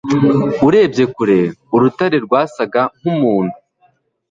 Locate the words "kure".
1.15-1.39